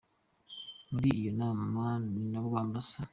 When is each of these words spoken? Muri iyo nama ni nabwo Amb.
Muri 0.91 1.07
iyo 1.17 1.31
nama 1.41 1.83
ni 2.11 2.21
nabwo 2.31 2.55
Amb. 2.63 2.75